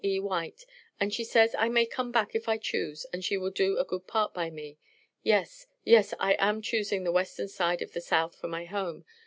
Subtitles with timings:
[0.03, 0.19] E.
[0.19, 0.65] White,
[0.99, 3.85] and she says I may come back if I choose and she will do a
[3.85, 4.79] good part by me.
[5.21, 9.05] Yes, yes I am choosing the western side of the South for my home.